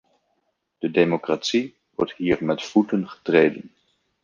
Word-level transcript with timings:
De 0.79 0.91
democratie 0.91 1.75
wordt 1.95 2.13
hier 2.13 2.43
met 2.45 2.63
voeten 2.63 3.09
getreden. 3.09 3.71